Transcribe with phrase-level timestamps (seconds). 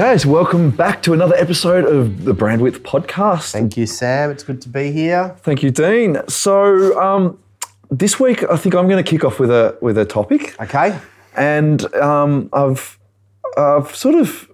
[0.00, 3.52] Okay, so welcome back to another episode of the Brand Width podcast.
[3.52, 4.30] Thank you, Sam.
[4.30, 5.36] It's good to be here.
[5.40, 6.22] Thank you, Dean.
[6.26, 7.38] So um,
[7.90, 10.98] this week, I think I'm going to kick off with a with a topic, Okay.
[11.36, 12.98] and um, I've
[13.58, 14.49] I've sort of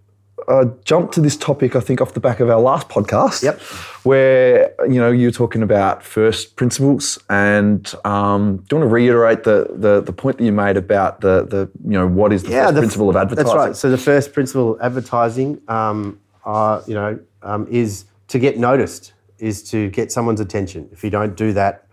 [0.48, 1.74] uh, jumped to this topic.
[1.76, 3.60] I think off the back of our last podcast, Yep.
[4.04, 8.94] where you know you were talking about first principles, and um, do you want to
[8.94, 12.42] reiterate the, the the point that you made about the the you know what is
[12.42, 13.46] the first the- principle of advertising?
[13.46, 13.76] That's right.
[13.76, 19.12] So the first principle of advertising, um, uh, you know, um, is to get noticed,
[19.38, 20.88] is to get someone's attention.
[20.92, 21.86] If you don't do that,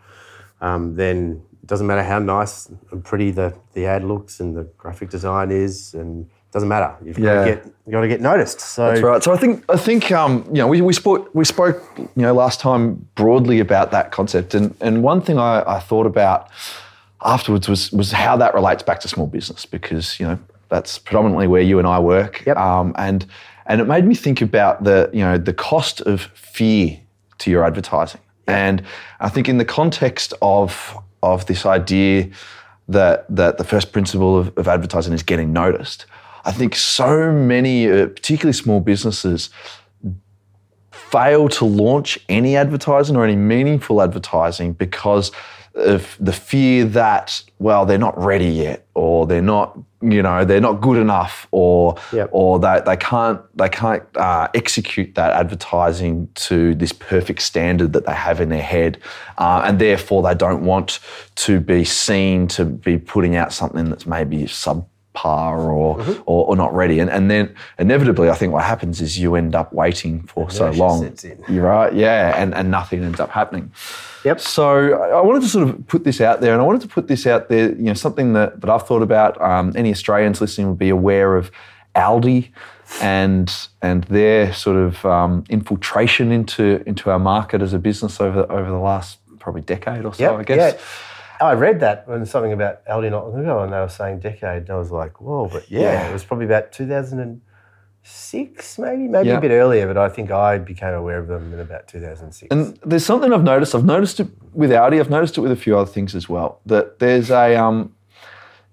[0.61, 4.63] um, then it doesn't matter how nice and pretty the, the ad looks and the
[4.77, 6.93] graphic design is, and doesn't matter.
[7.03, 7.45] You've got Yeah.
[7.45, 8.59] to get you got to get noticed.
[8.61, 9.21] So That's right.
[9.23, 12.33] So I think I think um, you know we, we spoke we spoke you know
[12.33, 16.47] last time broadly about that concept, and and one thing I, I thought about
[17.25, 20.37] afterwards was was how that relates back to small business because you know
[20.69, 22.57] that's predominantly where you and I work, Yep.
[22.57, 23.25] um, and
[23.65, 26.99] and it made me think about the you know the cost of fear
[27.39, 28.81] to your advertising, and
[29.19, 32.29] I think in the context of of this idea
[32.87, 36.05] that that the first principle of, of advertising is getting noticed.
[36.45, 39.49] I think so many, uh, particularly small businesses,
[40.91, 45.31] fail to launch any advertising or any meaningful advertising because
[45.75, 50.61] of the fear that well they're not ready yet or they're not you know they're
[50.61, 52.29] not good enough or Yep.
[52.31, 58.05] or they, they can't they can't uh, execute that advertising to this perfect standard that
[58.05, 58.99] they have in their head
[59.39, 60.99] uh, and therefore they don't want
[61.35, 66.55] to be seen to be putting out something that's maybe sub par or, or or
[66.55, 66.99] not ready.
[66.99, 70.71] And and then inevitably I think what happens is you end up waiting for so
[70.71, 71.15] long.
[71.47, 73.71] you're right yeah and and nothing ends up happening.
[74.25, 74.39] Yep.
[74.39, 77.07] so I wanted to sort of put this out there and I wanted to put
[77.07, 80.69] this out there you know something that that I've thought about um, any Australians listening
[80.69, 81.51] would be aware of
[81.95, 82.49] Aldi
[83.01, 88.51] and and their sort of um, infiltration into into our market as a business over
[88.51, 90.73] over the last probably decade or so Yep, I guess.
[90.73, 90.81] Yeah.
[91.41, 94.63] I read that when something about Aldi not long ago, and they were saying decade,
[94.63, 96.09] and I was like, whoa, but yeah, Yeah.
[96.09, 99.37] it was probably about 2006, maybe, maybe Yeah.
[99.37, 102.51] a bit earlier, but I think I became aware of them in about 2006.
[102.51, 103.75] And there's something I've noticed.
[103.75, 104.99] I've noticed it with Aldi.
[104.99, 106.59] I've noticed it with a few other things as well.
[106.65, 107.93] That there's a um,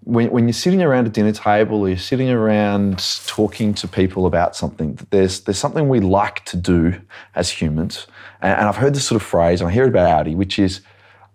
[0.04, 4.26] when, when you're sitting around a dinner table or you're sitting around talking to people
[4.26, 6.94] about something, that there's there's something we like to do
[7.34, 8.06] as humans.
[8.42, 10.58] And, and I've heard this sort of phrase, and I hear it about Aldi, which
[10.58, 10.80] is,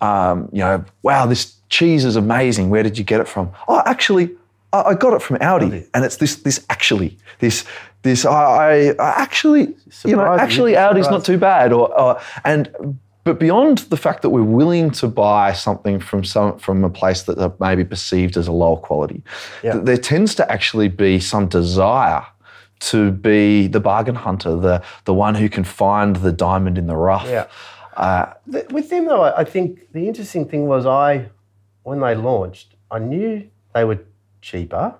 [0.01, 2.69] um, you know, wow, this cheese is amazing.
[2.69, 3.51] Where did you get it from?
[3.67, 4.29] Oh, actually,
[4.73, 5.69] I, got it from Aldi.
[5.69, 5.87] Aldi.
[5.93, 7.65] And it's this this actually this
[8.01, 12.97] this I, I actually you know Surprising, actually Aldi's not too bad or, or and
[13.23, 17.23] but beyond the fact that we're willing to buy something from some from a place
[17.23, 19.23] that are maybe perceived as a lower quality
[19.63, 19.73] Yeah.
[19.73, 22.25] th- there tends to actually be some desire
[22.81, 26.95] to be the bargain hunter the the one who can find the diamond in the
[26.95, 27.47] rough Yeah.
[27.95, 31.29] Uh, Th- With them, though, I I think the interesting thing was I,
[31.83, 33.99] when they launched, I knew they were
[34.41, 34.95] cheaper,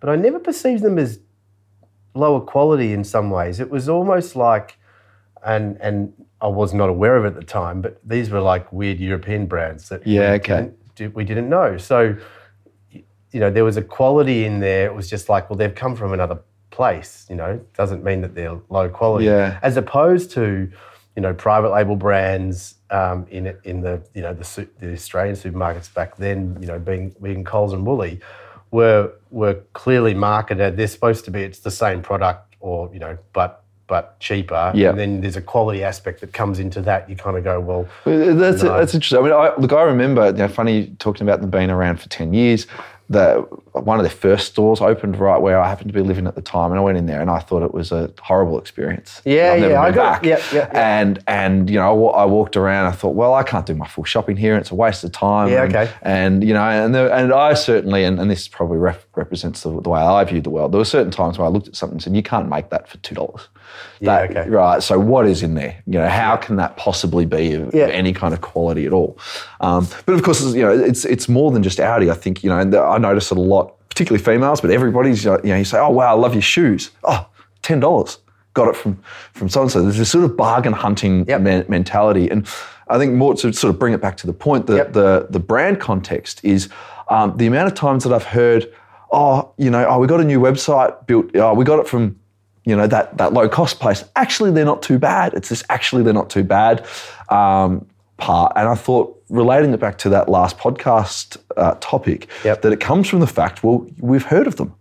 [0.00, 1.18] but I never perceived them as
[2.14, 3.60] lower quality in some ways.
[3.60, 4.78] It was almost like,
[5.44, 8.72] and and I was not aware of it at the time, but these were like
[8.72, 10.70] weird European brands that we Yeah, okay.
[10.96, 11.76] didn't, we didn't know.
[11.78, 12.16] So,
[12.90, 14.86] you know, there was a quality in there.
[14.86, 16.38] It was just like, well, they've come from another
[16.70, 17.26] place.
[17.30, 19.26] You know, doesn't mean that they're low quality.
[19.26, 19.58] Yeah.
[19.62, 20.70] As opposed to,
[21.16, 25.92] you know, private label brands um, in in the you know the, the Australian supermarkets
[25.92, 26.56] back then.
[26.60, 28.20] You know, being being Coles and Woolly,
[28.70, 30.76] were were clearly marketed.
[30.76, 31.42] They're supposed to be.
[31.42, 33.62] It's the same product, or you know, but
[33.92, 34.72] but cheaper.
[34.74, 34.88] Yeah.
[34.90, 37.10] And then there's a quality aspect that comes into that.
[37.10, 38.78] You kind of go, well, That's, No.
[38.78, 39.18] that's interesting.
[39.18, 42.08] I mean, I, look, I remember, you know, funny talking about them being around for
[42.08, 42.66] 10 years.
[43.12, 43.40] The,
[43.72, 46.42] one of the first stores opened right where I happened to be living at the
[46.42, 49.20] time, and I went in there and I thought it was a horrible experience.
[49.24, 50.24] Yeah, I've never yeah, I got- back.
[50.24, 51.00] yeah, yeah, yeah.
[51.00, 52.86] And and you know, I, I walked around.
[52.86, 54.56] I thought, well, I can't do my full shopping here.
[54.56, 55.48] It's a waste of time.
[55.50, 55.92] Yeah, and, okay.
[56.02, 59.78] And you know, and there, and I certainly, and, and this probably ref, represents the,
[59.80, 60.72] the way I viewed the world.
[60.72, 62.88] There were certain times where I looked at something and said, you can't make that
[62.88, 63.48] for two dollars.
[64.00, 64.48] Yeah, okay.
[64.48, 64.82] Right.
[64.82, 65.76] So what is in there?
[65.86, 67.86] You know, how can that possibly be of Yeah.
[67.86, 69.18] any kind of quality at all?
[69.60, 72.10] Um, but of course, you know, it's it's more than just Aldi.
[72.10, 75.30] I think you know, and I notice it a lot, particularly females, but everybody's you
[75.44, 76.90] know, you say, oh wow, I love your shoes.
[77.04, 77.26] Oh,
[77.62, 78.18] ten dollars.
[78.54, 78.98] Got it from
[79.32, 79.80] from so and so.
[79.82, 81.40] There's this sort of bargain hunting Yep.
[81.40, 82.46] men- mentality, and
[82.88, 84.92] I think more to sort of bring it back to the point that Yep.
[84.92, 86.68] the the brand context is
[87.08, 88.66] um, the amount of times that I've heard,
[89.10, 91.34] oh, you know, oh, we got a new website built.
[91.36, 92.16] Oh, we got it from
[92.64, 94.04] you know that that low cost place.
[94.16, 95.34] Actually, they're not too bad.
[95.34, 96.86] It's this actually they're not too bad
[97.28, 97.86] um,
[98.16, 98.52] part.
[98.56, 102.62] And I thought relating it back to that last podcast uh, topic Yep.
[102.62, 104.74] that it comes from the fact well we've heard of them.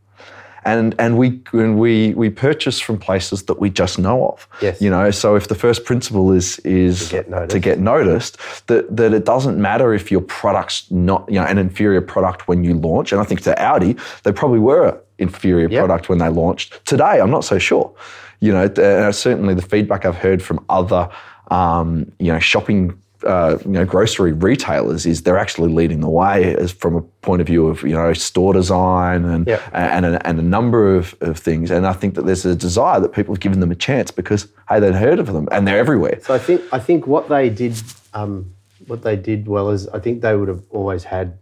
[0.63, 4.47] and and we and we we purchase from places that we just know of.
[4.61, 4.79] Yes.
[4.81, 7.51] You know, so if the first principle is is To get noticed.
[7.51, 8.37] to get noticed,
[8.67, 12.63] that that it doesn't matter if your product's not you know an inferior product when
[12.63, 13.11] you launch.
[13.11, 15.79] And I think to Aldi, they probably were inferior Yep.
[15.85, 16.83] product when they launched.
[16.85, 17.93] Today, I'm not so sure.
[18.39, 21.09] You know, uh, certainly the feedback I've heard from other
[21.49, 22.97] um, you know shopping.
[23.23, 27.39] Uh, you know, grocery retailers is they're actually leading the way as from a point
[27.39, 29.61] of view of you know store design and Yep.
[29.73, 31.69] and, a, and a number of, of things.
[31.69, 34.47] And I think that there's a desire that people have given them a chance because
[34.69, 36.17] hey, they'd heard of them and they're everywhere.
[36.23, 37.75] So I think I think what they did
[38.15, 38.55] um,
[38.87, 41.37] what they did well is I think they would have always had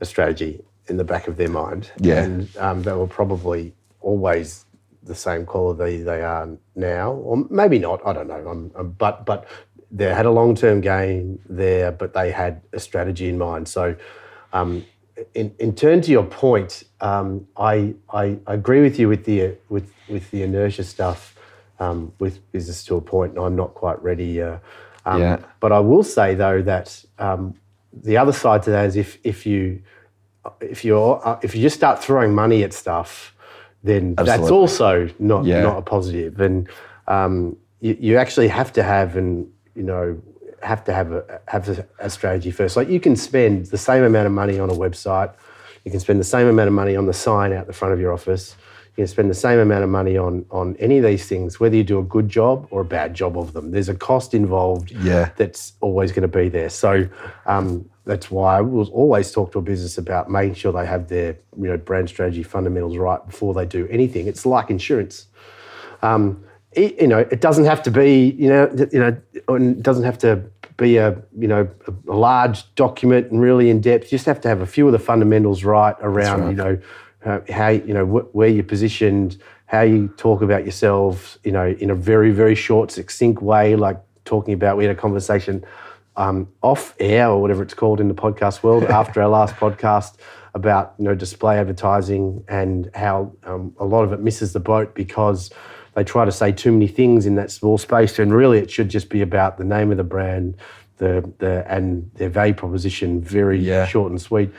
[0.00, 1.90] a strategy in the back of their mind.
[1.98, 2.22] Yeah.
[2.22, 4.64] And um, they were probably always
[5.02, 8.00] the same quality they are now, or maybe not.
[8.06, 8.46] I don't know.
[8.48, 9.46] I'm, I'm- but but
[9.90, 13.68] they had a long term gain there, but they had a strategy in mind.
[13.68, 13.96] So.
[14.52, 14.84] Um,
[15.34, 19.56] in, in turn to your point, um, I, I I agree with you with the
[19.70, 21.34] with with the inertia stuff,
[21.80, 24.42] um, with business to a point, and I'm not quite ready.
[24.42, 24.58] Uh,
[25.06, 25.38] um, Yeah.
[25.60, 27.54] But I will say though that um,
[27.94, 29.80] the other side to that is if if you
[30.60, 33.34] if you're uh, if you just start throwing money at stuff,
[33.82, 35.62] then that's also not Yeah.
[35.62, 36.40] not a positive.
[36.40, 36.68] And
[37.08, 40.20] um, you, you actually have to have and you know
[40.62, 42.76] have to have a have a, a strategy first.
[42.76, 45.32] Like you can spend the same amount of money on a website,
[45.84, 48.00] you can spend the same amount of money on the sign out the front of
[48.00, 48.56] your office.
[48.96, 51.76] You can spend the same amount of money on on any of these things, whether
[51.76, 53.70] you do a good job or a bad job of them.
[53.70, 55.30] There's a cost involved Yeah.
[55.36, 56.70] that's always going to be there.
[56.70, 57.06] So
[57.44, 61.08] um, that's why I will always talk to a business about making sure they have
[61.08, 64.28] their you know brand strategy fundamentals right before they do anything.
[64.28, 65.26] It's like insurance.
[66.02, 66.42] Um,
[66.72, 69.16] it, you know, it doesn't have to be you know you know
[69.56, 70.42] it doesn't have to
[70.76, 74.04] be a you know a, a large document and really in depth.
[74.04, 76.50] You just have to have a few of the fundamentals right around right.
[76.50, 76.78] you know
[77.24, 81.66] uh, how you know wh- where you're positioned, how you talk about yourselves, you know,
[81.78, 84.76] in a very very short, succinct way, like talking about.
[84.76, 85.64] We had a conversation
[86.16, 90.16] um, off air or whatever it's called in the podcast world after our last podcast
[90.54, 94.94] about you know display advertising and how um, a lot of it misses the boat
[94.94, 95.50] because
[95.94, 98.88] they try to say too many things in that small space and really it should
[98.88, 100.56] just be about the name of the brand
[100.96, 103.86] the the and their value proposition very Yeah.
[103.86, 104.50] short and sweet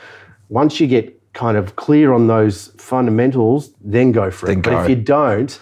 [0.49, 4.83] once you get kind of clear on those fundamentals then go for Then it but
[4.83, 5.59] if you don't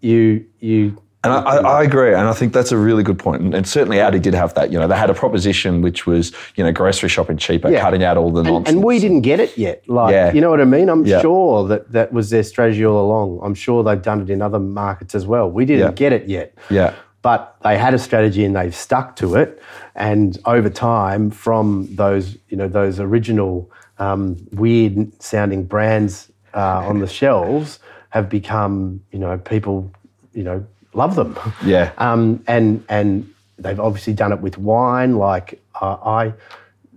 [0.00, 3.40] you you And I, I, agree, and I think that's a really good point.
[3.40, 4.70] And, and certainly Aldi did have that.
[4.70, 7.80] You know, they had a proposition which was, you know, grocery shopping cheaper, Yeah.
[7.80, 8.68] cutting out all the and, nonsense.
[8.76, 9.88] and we didn't get it yet.
[9.88, 10.34] Like, Yeah.
[10.34, 10.90] you know what I mean?
[10.90, 11.22] I'm Yeah.
[11.22, 13.40] sure that that was their strategy all along.
[13.42, 15.50] I'm sure they've done it in other markets as well.
[15.50, 16.52] We didn't get it yet.
[16.68, 16.92] Yeah.
[17.22, 19.62] But they had a strategy and they've stuck to it.
[19.94, 27.00] And over time, from those, you know, those original um, weird sounding brands uh, on
[27.00, 27.78] the shelves
[28.10, 29.90] have become, you know, people,
[30.32, 31.38] you know, love them.
[31.64, 31.92] Yeah.
[31.98, 35.16] Um, and and they've obviously done it with wine.
[35.16, 36.32] Like uh, I,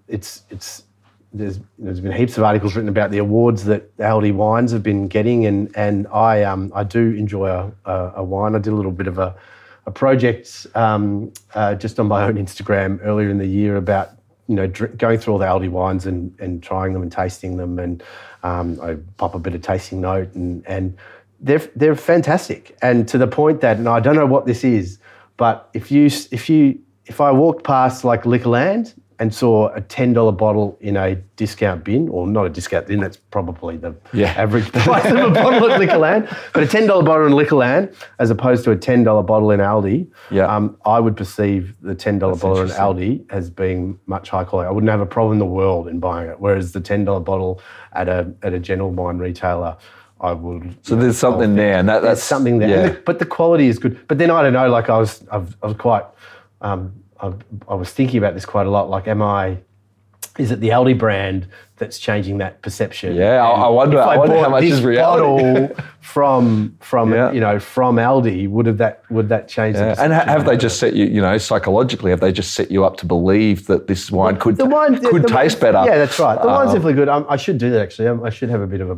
[0.07, 0.83] it's it's
[1.33, 5.07] there's there's been heaps of articles written about the awards that Aldi wines have been
[5.07, 8.55] getting, and and I um I do enjoy a, a, a wine.
[8.55, 9.35] I did a little bit of a
[9.87, 14.11] a project um, uh, just on my own Instagram earlier in the year about
[14.47, 17.57] you know dr- going through all the Aldi wines and and trying them and tasting
[17.57, 18.03] them, and
[18.43, 20.97] um, I pop a bit of tasting note and and
[21.39, 24.99] they're they're fantastic, and to the point that and I don't know what this is,
[25.37, 30.13] but if you if you if I walked past like Liquorland and saw a ten
[30.13, 34.33] dollar bottle in a discount bin, or not a discount bin, that's probably the Yeah.
[34.37, 38.29] average price of a bottle at Liquorland, but a ten dollar bottle in Liquorland as
[38.29, 40.53] opposed to a ten dollar bottle in Aldi, Yeah.
[40.55, 44.67] um, I would perceive the ten dollar bottle in Aldi as being much higher quality.
[44.67, 47.19] I wouldn't have a problem in the world in buying it, whereas the ten dollar
[47.21, 47.59] bottle
[47.93, 49.77] at a at a general wine retailer.
[50.19, 50.75] I would.
[50.81, 52.87] So there's something there, and that, There's that's something there, Yeah.
[52.89, 53.99] The- but the quality is good.
[54.07, 54.67] But then I don't know.
[54.67, 56.05] Like I was, I've, I was quite.
[56.61, 57.33] Um, I,
[57.67, 58.89] I was thinking about this quite a lot.
[58.89, 59.57] Like, am I?
[60.37, 61.47] Is it the Aldi brand
[61.77, 63.15] that's changing that perception?
[63.15, 65.73] Yeah, I- I wonder- if I wonder how much this is reality.
[66.01, 67.31] from from Yeah.
[67.31, 69.75] you know from Aldi, would have that would that change?
[69.77, 69.95] the Yeah.
[69.97, 72.85] And ha- have they just set you, you know, psychologically, have they just set you
[72.85, 75.83] up to believe that this wine could the wine could the- taste better?
[75.85, 76.39] Yeah, that's right.
[76.39, 77.09] The wine's Um, definitely good.
[77.09, 78.07] Um, I should do that actually.
[78.07, 78.97] Um, I should have a bit of a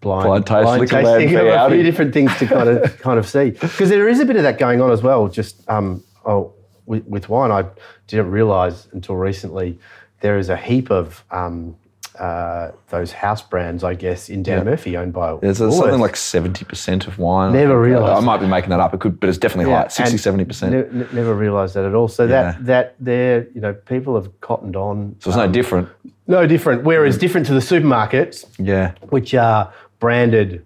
[0.00, 3.28] blind, Blind taste, Liquorland tasting of a few different things to kind of kind of
[3.28, 5.28] see because there is a bit of that going on as well.
[5.28, 6.54] Just um, oh,
[6.86, 7.64] with, with wine, I
[8.06, 9.78] didn't realise until recently
[10.20, 11.76] there is a heap of um,
[12.18, 14.64] uh, those house brands, I guess, in Dan Yeah.
[14.64, 17.52] Murphy owned by There's something like 70% of wine.
[17.52, 18.92] Never realised I might be making that up.
[18.94, 19.88] It could, but it's definitely high.
[19.88, 20.70] 60, and 70%.
[20.70, 22.08] ne- ne- never realised that at all.
[22.08, 22.28] So Yeah.
[22.52, 25.16] that that there, you know, people have cottoned on.
[25.20, 25.88] so it's no um, different.
[26.26, 26.84] No different.
[26.84, 28.92] Whereas different to the supermarkets, Yeah.
[29.08, 30.64] which are branded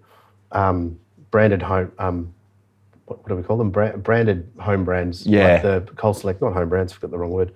[0.51, 0.99] um,
[1.31, 1.91] branded home.
[1.99, 2.33] Um,
[3.07, 3.71] what, what do we call them?
[3.71, 5.25] Bra- branded home brands.
[5.25, 5.53] Yeah.
[5.53, 6.93] Like the Cold Select, not home brands.
[6.93, 7.53] Forgot the wrong word.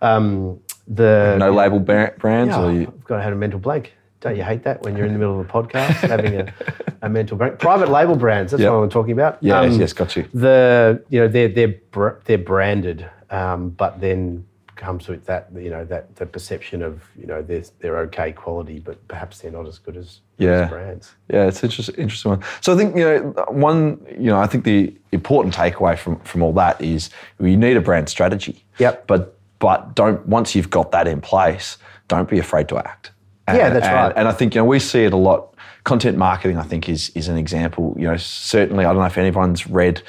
[0.00, 2.50] Um, the No label ba- brands?
[2.50, 3.92] yeah, Or you, I've got to have a mental blank.
[4.20, 6.54] Don't you hate that when you're in the middle of a podcast having a,
[7.02, 7.58] a mental break?
[7.58, 8.52] Private label brands.
[8.52, 8.70] That's Yep.
[8.72, 9.38] what I'm talking about.
[9.40, 10.28] yes, Um, yes, got you.
[10.32, 14.44] the you know they're they're br- they're branded, um, but then
[14.82, 18.78] comes with that you know that the perception of you know they're they're okay quality,
[18.80, 20.62] but perhaps they're not as good as, Yeah.
[20.64, 21.14] as brands.
[21.30, 21.94] Yeah, it's interesting.
[21.96, 22.42] Interesting one.
[22.60, 24.04] So I think you know one.
[24.10, 27.10] You know, I think the important takeaway from from all that is
[27.40, 28.64] you need a brand strategy.
[28.78, 29.06] Yep.
[29.06, 33.12] But but don't once you've got that in place, don't be afraid to act.
[33.46, 34.12] And, Yeah, that's and- right.
[34.16, 35.48] And I think you know we see it a lot.
[35.84, 37.94] Content marketing, I think, is is an example.
[37.98, 40.02] You know, certainly I don't know if anyone's read.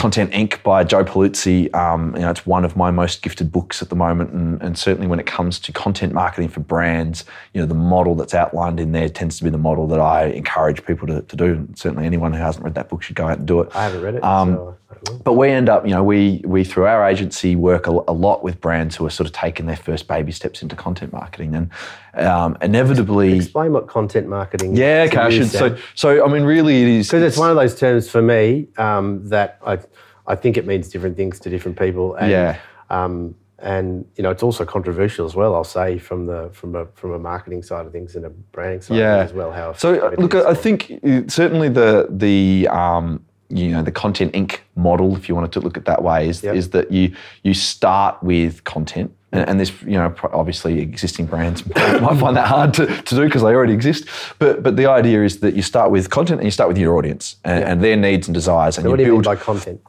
[0.00, 0.62] Content Inc.
[0.62, 1.72] by Joe Pulizzi.
[1.74, 4.78] Um, you know, it's one of my most gifted books at the moment, and, and
[4.78, 8.80] certainly when it comes to content marketing for brands, you know, the model that's outlined
[8.80, 11.44] in there tends to be the model that I encourage people to, to do.
[11.52, 13.76] And certainly, anyone who hasn't read that book should go out and do it.
[13.76, 14.76] I haven't read it, Um, so.
[15.24, 18.42] But we end up, you know, we we through our agency work a, a lot
[18.42, 21.70] with brands who are sort of taking their first baby steps into content marketing, and
[22.14, 24.76] um, inevitably, explain what content marketing.
[24.76, 25.48] yeah, is okay, I should.
[25.48, 28.68] So, so I mean, really, it is because it's one of those terms for me
[28.78, 29.78] um, that I
[30.26, 32.14] I think it means different things to different people.
[32.14, 32.58] And, Yeah.
[32.88, 35.54] Um, and you know, it's also controversial as well.
[35.54, 38.80] I'll say from the from a from a marketing side of things and a branding
[38.80, 39.16] side yeah.
[39.16, 39.52] of things as well.
[39.52, 40.34] How so look.
[40.34, 45.34] I think uh, certainly the the um, you know the content inc model, if you
[45.34, 46.54] wanted to look at it that way, is Yep.
[46.54, 49.12] is that you you start with content.
[49.32, 53.24] And, and this, you know, obviously existing brands might find that hard to, to do
[53.24, 54.08] because they already exist.
[54.40, 56.96] But but the idea is that you start with content and you start with your
[56.96, 59.44] audience and, and their needs and desires, and what you do you mean build by
[59.44, 59.80] content?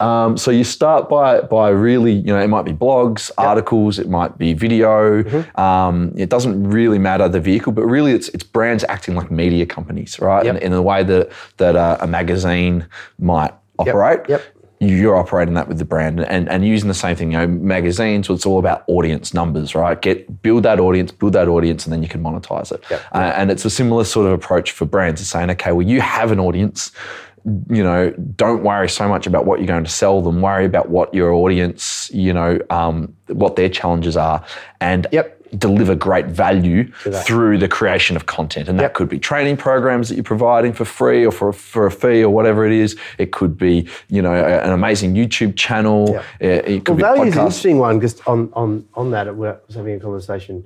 [0.00, 4.08] Um, so you start by by really, you know, it might be blogs, articles, it
[4.08, 5.22] might be video.
[5.22, 5.60] Mm-hmm.
[5.60, 9.66] Um, it doesn't really matter the vehicle, but really it's it's brands acting like media
[9.66, 10.44] companies, right?
[10.44, 10.56] Yep.
[10.56, 12.86] In, in the way that that uh, a magazine
[13.18, 14.28] might operate.
[14.28, 14.42] Yep.
[14.78, 17.32] You're operating that with the brand and, and using the same thing.
[17.32, 18.28] You know, magazines.
[18.28, 20.00] It's all about audience numbers, right?
[20.00, 22.84] Get build that audience, build that audience, and then you can monetize it.
[22.90, 23.02] Yep.
[23.12, 25.22] Uh, and it's a similar sort of approach for brands.
[25.22, 26.92] It's saying, okay, well, you have an audience
[27.70, 30.40] you know, don't worry so much about what you're going to sell them.
[30.40, 34.44] Worry about what your audience, you know, um, what their challenges are,
[34.80, 35.32] and Yep.
[35.58, 36.90] deliver great value
[37.24, 38.68] through the creation of content.
[38.68, 38.94] And that Yep.
[38.94, 42.30] could be training programs that you're providing for free or for for a fee or
[42.30, 42.96] whatever it is.
[43.16, 46.08] It could be, you know, a- an amazing YouTube channel.
[46.10, 46.24] Yep.
[46.40, 49.28] It, it could Well, value be is an interesting one because on, on, on that,
[49.28, 50.64] I was having a conversation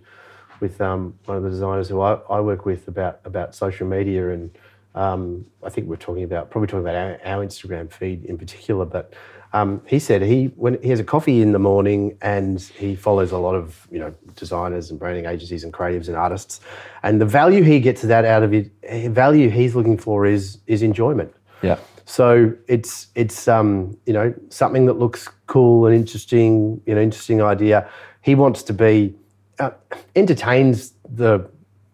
[0.61, 4.31] with um, one of the designers who I, I work with about, about social media.
[4.31, 4.51] And
[4.95, 8.85] um, I think we're talking about, probably talking about our, our Instagram feed in particular.
[8.85, 9.15] But
[9.53, 13.33] um, he said he, when he has a coffee in the morning and he follows
[13.33, 16.61] a lot of, you know, designers and branding agencies and creatives and artists.
[17.03, 20.59] And the value he gets that out of it, eh, value he's looking for is,
[20.67, 21.35] is enjoyment.
[21.63, 21.79] Yeah.
[22.11, 27.41] So it's it's um, you know something that looks cool and interesting, you know, interesting
[27.41, 27.89] idea.
[28.23, 29.15] He wants to be
[29.61, 29.71] uh,
[30.17, 31.49] entertains the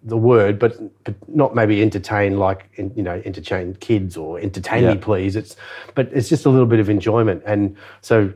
[0.07, 0.73] the word, but
[1.05, 4.95] but not maybe entertain like you know entertain kids or entertain Yeah.
[4.95, 5.37] me please.
[5.37, 5.57] It's
[5.95, 8.33] but it's just a little bit of enjoyment, and so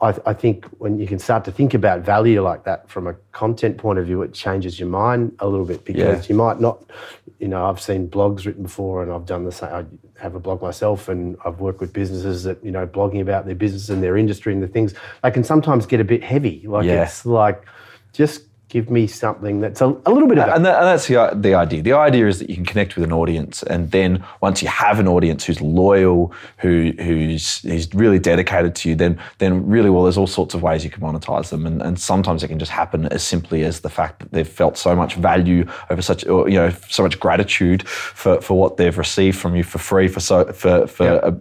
[0.00, 3.14] I, I think when you can start to think about value like that from a
[3.32, 6.28] content point of view, it changes your mind a little bit because Yeah.
[6.30, 6.82] you might not,
[7.38, 9.68] you know, I've seen blogs written before and I've done the same.
[9.70, 9.84] I
[10.22, 13.54] have a blog myself and I've worked with businesses that, you know, blogging about their
[13.54, 16.64] business and their industry and the things, they can sometimes get a bit heavy.
[16.66, 17.02] Like Yeah.
[17.02, 17.62] it's like,
[18.14, 18.44] just
[18.74, 21.54] give me something that's a, a little bit of And, that, and that's the, the
[21.54, 21.80] idea.
[21.80, 24.98] The idea is that you can connect with an audience, and then once you have
[24.98, 30.02] an audience who's loyal, who who's who's really dedicated to you, then then really well,
[30.02, 32.72] there's all sorts of ways you can monetize them, and, and sometimes it can just
[32.72, 36.48] happen as simply as the fact that they've felt so much value over such, or,
[36.48, 40.18] you know, so much gratitude for, for what they've received from you for free for
[40.20, 41.20] so for for Yeah.
[41.30, 41.34] a,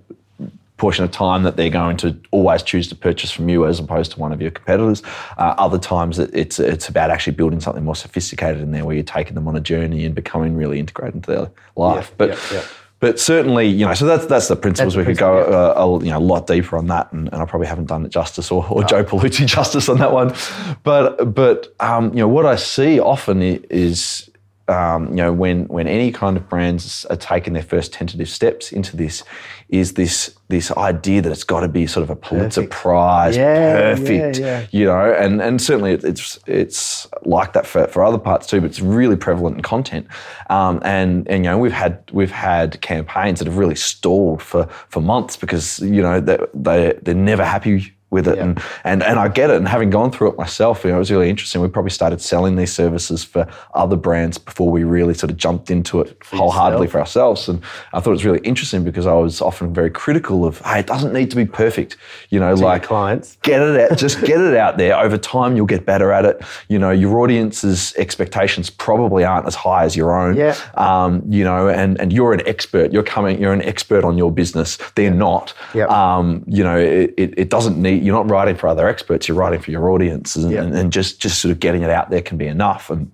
[0.84, 4.12] portion of time that they're going to always choose to purchase from you as opposed
[4.12, 5.02] to one of your competitors.
[5.38, 8.94] Uh, other times it, it's it's about actually building something more sophisticated in there where
[8.94, 12.10] you're taking them on a journey and becoming really integrated into their life.
[12.10, 12.64] Yeah, but yeah, yeah.
[13.00, 14.96] but certainly, you know, so that's that's the principles.
[14.96, 17.32] That's the we could go uh, a, you know a lot deeper on that, and,
[17.32, 20.36] and I probably haven't done it justice or, or Joe Pulizzi justice on that one.
[20.84, 24.30] But but um, you know what I see often is
[24.68, 28.72] um, you know when when any kind of brands are taking their first tentative steps
[28.72, 29.24] into this,
[29.70, 32.74] is this this idea that it's got to be sort of a Pulitzer Perfect.
[32.74, 34.68] Prize, Yeah, perfect, yeah, yeah.
[34.72, 38.70] you know, and and certainly it's it's like that for, for other parts too, but
[38.70, 40.08] it's really prevalent in content.
[40.50, 44.68] Um, and and you know we've had we've had campaigns that have really stalled for
[44.88, 48.38] for months because you know they they they're never happy with it.
[48.38, 49.58] And, and and I get it.
[49.58, 51.62] And having gone through it myself, you know, it was really interesting.
[51.62, 55.70] We probably started selling these services for other brands before we really sort of jumped
[55.72, 56.92] into it wholeheartedly yourself.
[56.92, 57.50] for ourselves.
[57.50, 57.62] And
[57.94, 60.88] I thought it was really interesting because I was often very critical of, hey, it
[60.88, 61.98] doesn't need to be perfect.
[62.30, 63.38] You know, Your like clients.
[63.42, 66.42] get it out just get it out there over time you'll get better at it
[66.70, 70.56] you know your audience's expectations probably aren't as high as your own Yeah.
[70.76, 74.32] um, you know and and you're an expert you're coming you're an expert on your
[74.32, 75.90] business they're not Yep.
[75.90, 79.38] um, you know it, it, it doesn't need you're not writing for other experts you're
[79.38, 80.64] writing for your audience and, Yep.
[80.64, 83.10] and, and just just sort of getting it out there can be enough and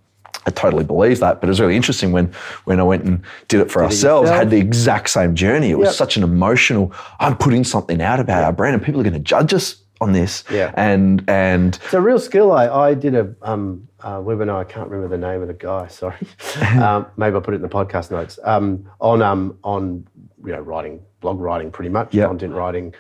[0.46, 2.32] I totally believe that, but it was really interesting when
[2.64, 4.30] when I went and did it for ourselves.
[4.30, 4.40] yourself.
[4.40, 5.70] Had the exact same journey.
[5.70, 5.96] It was Yep.
[5.96, 6.94] such an emotional.
[7.20, 10.14] I'm putting something out about our brand, and people are going to judge us on
[10.14, 10.46] this.
[10.50, 10.72] Yeah.
[10.76, 12.52] And and It's a real skill.
[12.54, 14.56] I, I did a um, uh, webinar.
[14.56, 15.88] I can't remember the name of the guy.
[16.02, 16.16] Sorry.
[16.82, 18.40] um, maybe I'll put it in the podcast notes.
[18.44, 20.08] Um, on um, on
[20.46, 22.28] you know writing blog writing, pretty much Yep.
[22.30, 22.94] content writing,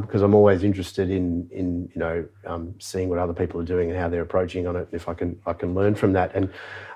[0.00, 3.90] because I'm always interested in in you know um, seeing what other people are doing
[3.90, 4.88] and how they're approaching on it.
[4.92, 6.34] If I can I can learn from that.
[6.34, 6.48] And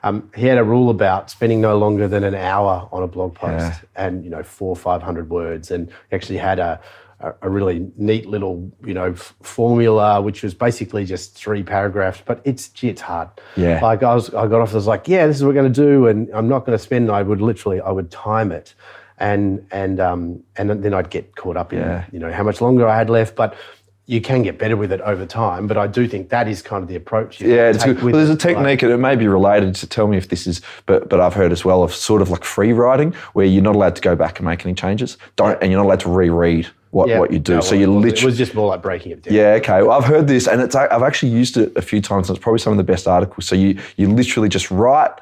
[0.02, 3.34] um, he had a rule about spending no longer than an hour on a blog
[3.34, 4.06] post, Yeah.
[4.06, 6.80] and you know four or five hundred words, and he actually had a
[7.20, 12.22] a, a really neat little, you know, f- formula, which was basically just three paragraphs.
[12.24, 13.28] But it's gee, it's hard.
[13.56, 13.80] Yeah.
[13.82, 14.70] Like I was, I got off.
[14.72, 16.78] I was like, yeah, this is what we're going to do, and I'm not going
[16.78, 17.10] to spend.
[17.10, 18.72] I would literally, I would time it,
[19.20, 22.04] and and um and then I'd get caught up in Yeah.
[22.12, 23.54] you know how much longer I had left, but.
[24.10, 26.82] You can get better with it over time, but I do think that is kind
[26.82, 27.42] of the approach.
[27.42, 28.02] yeah, it's good.
[28.02, 28.36] Well, there's a it.
[28.36, 29.74] Like- technique, and it may be related.
[29.74, 32.30] To tell me if this is, but but I've heard as well of sort of
[32.30, 35.18] like free writing, where you're not allowed to go back and make any changes.
[35.36, 37.18] Don't, and you're not allowed to reread what yeah.
[37.18, 37.56] what you do.
[37.56, 39.34] No, so well, you it literally It was just more like breaking it down.
[39.34, 39.82] Yeah, okay.
[39.82, 42.42] Well, I've heard this, and it's I've actually used it a few times, and it's
[42.42, 43.44] probably some of the best articles.
[43.44, 45.12] So you you literally just write.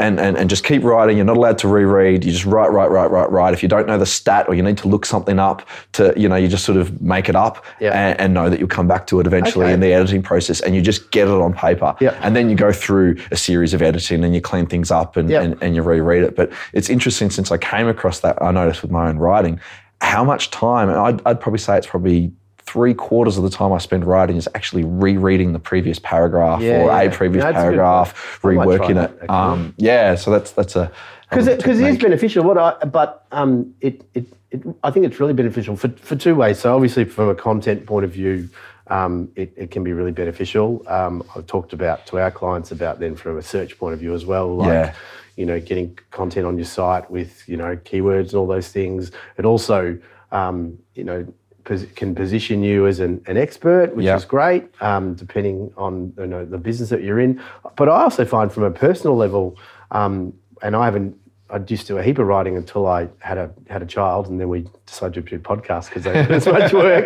[0.00, 1.18] And, and, and just keep writing.
[1.18, 2.24] You're not allowed to reread.
[2.24, 3.52] You just write, write, write, write, write.
[3.52, 6.26] If you don't know the stat or you need to look something up to, you
[6.26, 9.06] know, you just sort of make it up and, and know that you'll come back
[9.08, 9.74] to it eventually Okay.
[9.74, 11.94] in the editing process and you just get it on paper.
[12.00, 12.18] Yeah.
[12.22, 15.30] And then you go through a series of editing and you clean things up and,
[15.30, 16.34] and, and you reread it.
[16.34, 19.60] But it's interesting since I came across that, I noticed with my own writing,
[20.00, 22.32] how much time, and I'd, I'd probably say it's probably
[22.72, 26.82] three quarters of the time I spend writing is actually rereading the previous paragraph Yeah,
[26.82, 27.00] or yeah.
[27.02, 28.58] a previous paragraph, point.
[28.58, 29.30] I might try reworking it.
[29.30, 30.90] Um, yeah, so that's that's a
[31.28, 32.44] because it, cause it is beneficial.
[32.44, 36.34] What I but um, it, it it I think it's really beneficial for for two
[36.34, 36.58] ways.
[36.60, 38.48] So obviously from a content point of view.
[38.86, 40.82] Um, it, it can be really beneficial.
[40.88, 44.14] Um, I've talked about to our clients about then from a search point of view
[44.14, 44.94] as well, like Yeah.
[45.36, 49.12] you know getting content on your site with you know keywords and all those things.
[49.38, 49.96] It also
[50.32, 51.20] um, you know
[51.64, 54.16] can position you as an, an expert, which Yeah.
[54.16, 57.40] is great, um, depending on you know the business that you're in.
[57.76, 59.56] But I also find from a personal level,
[59.90, 61.16] um, and I haven't.
[61.52, 64.28] I used to do a heap of writing until I had a had a child,
[64.28, 67.04] and then we decided to do podcasts because it's much work.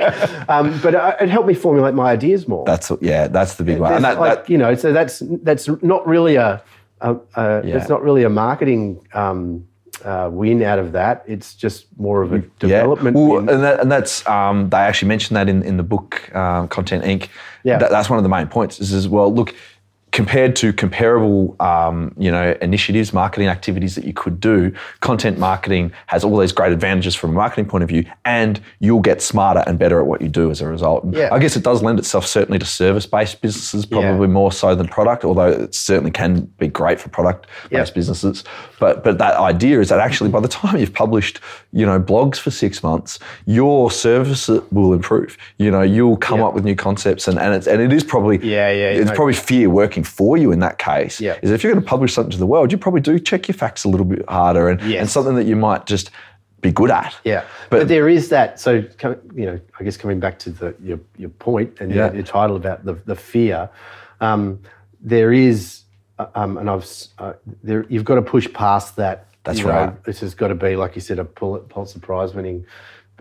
[0.51, 2.65] Um, but it, it helped me formulate my ideas more.
[2.67, 3.95] That's yeah, that's the big one.
[3.95, 6.63] And that, like, that, you know, so that's that's not really a,
[7.01, 7.77] a, a Yeah.
[7.79, 9.67] it's not really a marketing um,
[10.03, 11.25] uh, win out of that.
[11.27, 13.17] It's just more of a development.
[13.17, 16.69] Well, and, that, and that's um, they actually mentioned that in, in the book um,
[16.69, 17.29] Content Inc.
[17.63, 17.79] Yeah.
[17.79, 18.81] That, that's one of the main points.
[18.81, 19.33] Is as well.
[19.33, 19.55] Look,
[20.15, 25.93] compared to comparable, um, you know, initiatives, marketing activities that you could do, content marketing
[26.07, 29.65] has all these great advantages from a marketing point of view, and you'll get smarter
[29.67, 31.05] and better at what you do as a result.
[31.13, 31.31] Yeah.
[31.33, 34.03] I guess it does lend itself certainly to service-based businesses, Yeah.
[34.03, 37.95] probably more so than product, although it certainly can be great for product-based Yep.
[37.95, 38.45] businesses.
[38.79, 41.41] But but that idea is that actually by the time you've published,
[41.73, 45.37] you know, blogs for six months, your service will improve.
[45.59, 48.37] You know, you'll come up with new concepts, and and it's and it is probably
[48.39, 49.17] Yeah, yeah, it's no.
[49.17, 51.21] probably fear working for you in that case.
[51.21, 51.39] Yeah.
[51.43, 53.55] Is if you're going to publish something to the world, you probably do check your
[53.55, 56.11] facts a little bit harder, and and something that you might just
[56.61, 57.15] be good at.
[57.25, 58.59] Yeah, But- but, there is that.
[58.59, 58.85] So
[59.35, 62.07] you know, I guess coming back to the your, your point and Yeah.
[62.07, 63.69] your, your title about the the fear,
[64.21, 64.61] um,
[65.01, 65.83] there is,
[66.19, 69.27] uh, um, and I've uh, there you've got to push past that.
[69.45, 70.05] That's you know, right.
[70.05, 72.65] This has got to be like you said, a Pulitzer Prize winning.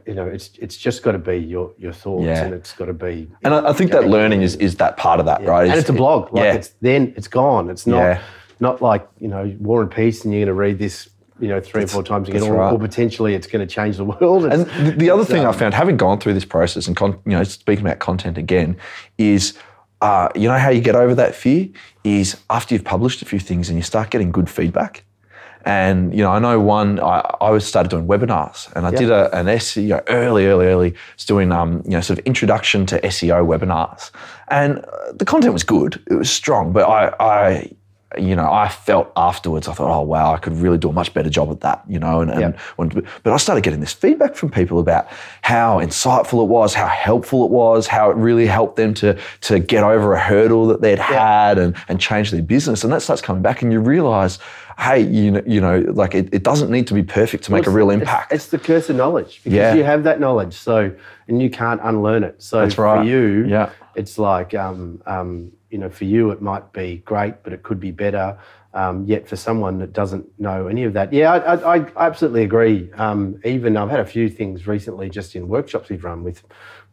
[0.06, 2.44] You know, it's it's just got to be your your thoughts, Yeah.
[2.46, 3.30] and it's got to be.
[3.44, 5.50] And I, I think that learning is is that part of that, Yeah.
[5.50, 5.64] right?
[5.66, 6.34] And Is- it's a blog.
[6.34, 6.54] Like yeah.
[6.54, 7.70] it's then it's gone.
[7.70, 8.22] It's not Yeah.
[8.60, 11.10] not like you know War and Peace, and you're going to read this.
[11.40, 12.72] You know, three or four times again, that's or, right.
[12.72, 14.46] or potentially it's going to change the world.
[14.46, 16.96] And the, the other it's, thing I um, found, having gone through this process and
[16.96, 18.78] con, you know speaking about content again,
[19.18, 19.58] is
[20.02, 21.70] uh, you know how you get over that fear
[22.04, 25.04] is after you've published a few things and you start getting good feedback.
[25.66, 27.00] And you know, I know one.
[27.00, 30.96] I, I was started doing webinars, and I did a, an SEO early, early, early.
[31.16, 34.12] Was doing um, you know sort of introduction to SEO webinars,
[34.50, 36.04] and uh, the content was good.
[36.10, 37.72] It was strong, but I, I
[38.18, 41.14] you know, I felt afterwards, I thought, oh, wow, I could really do a much
[41.14, 42.22] better job at that, you know.
[42.22, 42.60] And, and Yep.
[42.76, 42.90] when,
[43.24, 45.08] but I started getting this feedback from people about
[45.42, 49.60] how insightful it was, how helpful it was, how it really helped them to, to
[49.60, 52.84] get over a hurdle that they'd had and, and change their business.
[52.84, 54.40] And that starts coming back, and you realize,
[54.80, 57.68] hey, you know, you know like it, it doesn't need to be perfect to make
[57.68, 58.32] a real impact.
[58.34, 59.74] It's, the curse of knowledge because Yeah.
[59.76, 60.92] you have that knowledge, so
[61.28, 62.42] and you can't unlearn it.
[62.42, 63.70] So That's for you, Yeah.
[63.96, 67.80] it's like um, um, you know, for you it might be great, but it could
[67.80, 68.38] be better.
[68.76, 72.44] Um, yet for someone that doesn't know any of that, yeah, I, I, I absolutely
[72.44, 72.92] agree.
[72.94, 76.44] Um, even I've had a few things recently, just in workshops we've run with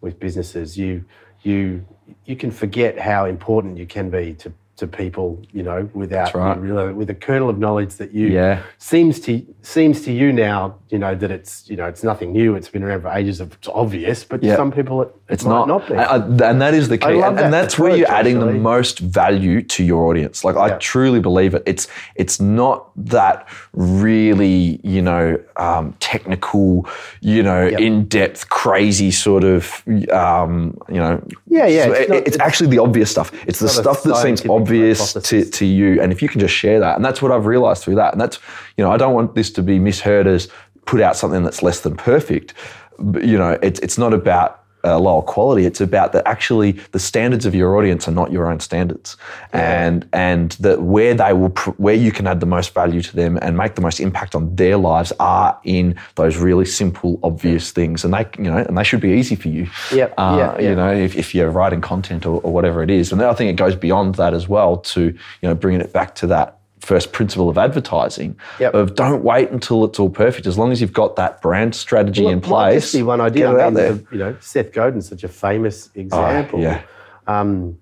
[0.00, 0.78] with businesses.
[0.78, 1.04] You
[1.42, 1.86] you
[2.24, 6.56] you can forget how important you can be to to people, you know, without right.
[6.62, 8.62] you with a kernel of knowledge that you Yeah.
[8.78, 12.54] seems to seems to you now, you know, that it's you know it's nothing new.
[12.56, 13.40] It's been around for ages.
[13.42, 14.56] It's obvious, but Yeah.
[14.56, 15.94] some people it, it It's not, not, be.
[15.96, 18.46] I- I- and that is the key, and, that and that's where you're adding the
[18.74, 20.44] most value to your audience.
[20.44, 21.62] Like I truly believe it.
[21.66, 26.86] It's it's not that really you know um, technical,
[27.20, 27.80] you know, Yep.
[27.80, 31.22] in depth, crazy sort of um, you know.
[31.46, 33.30] Yeah, yeah, so it's it- not- it's, it's- actually the obvious stuff.
[33.46, 36.54] It's, the stuff that seems scientific obvious to, to you, and if you can just
[36.54, 38.38] share that, and that's what I've realized through that, and that's
[38.76, 40.48] you know I don't want this to be misheard as
[40.86, 42.54] put out something that's less than perfect.
[42.98, 45.66] But, you know, it's it's not about uh, lower quality.
[45.66, 49.16] It's about that actually the standards of your audience are not your own standards,
[49.52, 53.16] and and that where they will pr- where you can add the most value to
[53.16, 57.70] them and make the most impact on their lives are in those really simple, obvious
[57.72, 59.68] things, and they you know and they should be easy for you.
[59.92, 60.70] Yep, Uh, yeah, yeah.
[60.70, 63.50] You know, if, if you're writing content or, or whatever it is, and I think
[63.50, 67.12] it goes beyond that as well to you know bringing it back to that first
[67.12, 68.74] principle of advertising Yep.
[68.74, 72.26] of don't wait until it's all perfect as long as you've got that brand strategy
[72.26, 73.50] in Might- might place just be one idea.
[73.50, 73.92] get I out there.
[73.94, 76.60] the- you know, Seth Godin's such a famous example.
[76.60, 76.80] yeah.
[77.26, 77.76] Um,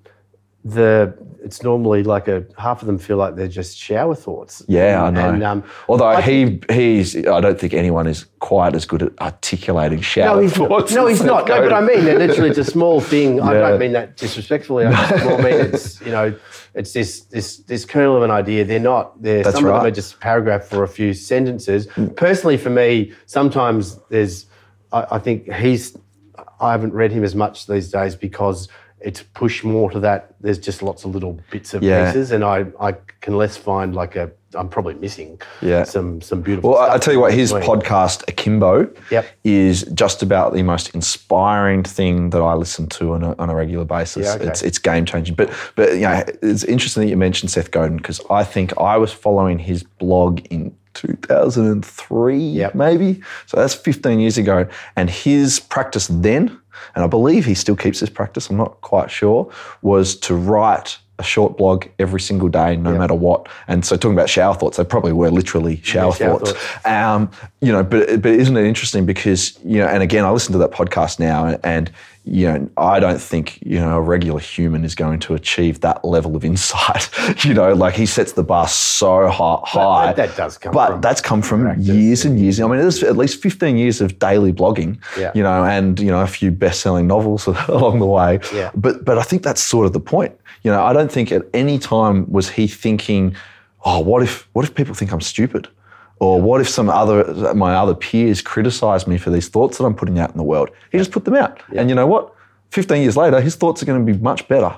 [0.74, 4.62] the it's normally like a half of them feel like they're just shower thoughts.
[4.68, 5.30] Yeah, I know.
[5.30, 9.12] And, um, Although I- he he's, I don't think anyone is quite as good at
[9.20, 10.90] articulating shower No, he's thoughts.
[10.92, 11.00] not.
[11.02, 11.48] No, he's not.
[11.48, 13.40] No, but I mean, they're literally it's a small thing.
[13.40, 14.84] I don't mean that disrespectfully.
[14.86, 16.34] I just mean it's you know,
[16.74, 18.64] it's this this this kernel of an idea.
[18.64, 19.22] They're not.
[19.22, 21.86] They're That's some of them are just a paragraph for a few sentences.
[22.16, 24.46] Personally, for me, sometimes there's.
[24.92, 25.96] I, I think he's.
[26.60, 28.68] I haven't read him as much these days because
[29.00, 30.34] it's pushed more to that.
[30.40, 32.06] There's just lots of little bits of Yeah.
[32.06, 34.30] pieces, and I I can less find like a.
[34.54, 35.38] I'm probably missing.
[35.60, 35.84] Yeah.
[35.84, 36.70] Some some beautiful.
[36.70, 37.68] Well, I, tell you what, his between.
[37.80, 39.26] podcast Akimbo Yep.
[39.44, 43.54] is just about the most inspiring thing that I listen to on a, on a
[43.54, 44.24] regular basis.
[44.26, 44.46] Yeah, okay.
[44.46, 45.34] It's it's game changing.
[45.34, 48.96] But but you know, it's interesting that you mentioned Seth Godin because I think I
[48.96, 52.74] was following his blog in 2003, Yep.
[52.74, 53.20] maybe.
[53.46, 56.58] So that's 15 years ago, and his practice then,
[56.94, 58.50] and I believe he still keeps this practice.
[58.50, 59.50] I'm not quite sure,
[59.82, 60.98] was to write.
[61.20, 63.48] A short blog every single day, no matter what.
[63.66, 66.52] And so, talking about shower thoughts, they probably were literally shower, shower thoughts.
[66.52, 66.86] thoughts.
[66.86, 67.28] Um,
[67.60, 70.58] you know, but but isn't it interesting because you know, and again, I listen to
[70.58, 71.90] that podcast now, and
[72.30, 76.04] you know, I don't think you know a regular human is going to achieve that
[76.04, 77.08] level of insight.
[77.44, 80.12] you know, like he sets the bar so hi- high.
[80.12, 82.60] that does come but from that's come from years and years.
[82.60, 84.98] I mean, there's at least 15 years of daily blogging.
[85.18, 85.32] Yeah.
[85.34, 88.40] You know, and you know a few best-selling novels along the way.
[88.54, 88.70] Yeah.
[88.74, 90.38] But but I think that's sort of the point.
[90.62, 93.34] You know, I don't think at any time was he thinking,
[93.84, 95.68] oh, what if what if people think I'm stupid?
[96.20, 99.94] Or what if some other my other peers criticize me for these thoughts that I'm
[99.94, 100.70] putting out in the world?
[100.90, 101.60] He just put them out.
[101.76, 102.34] And you know what?
[102.70, 104.76] 15 years later, his thoughts are going to be much better.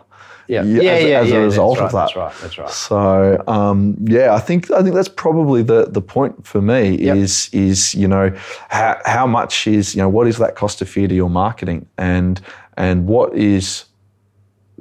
[0.49, 1.37] Yeah, Yeah, yeah, as- yeah.
[1.37, 1.99] a result of that.
[2.13, 2.35] That's right.
[2.43, 2.71] That's right.
[2.71, 7.17] So um, yeah, I think I think that's probably the the point for me Yep.
[7.17, 8.33] is is you know
[8.69, 11.87] how, how much is you know what is that cost of fear to your marketing
[11.99, 12.41] and
[12.77, 13.85] and what is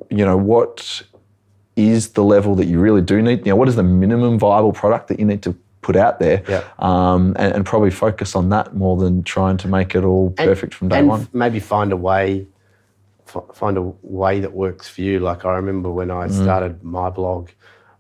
[0.10, 1.04] you know what
[1.76, 4.74] is the level that you really do need you know what is the minimum viable
[4.74, 6.82] product that you need to put out there Yep.
[6.82, 10.48] um, and, and probably focus on that more than trying to make it all And-
[10.48, 12.48] perfect from day and one maybe find a way,
[13.28, 15.20] f- find a way that works for you.
[15.20, 16.22] Like I remember when Mm.
[16.24, 17.50] I started my blog,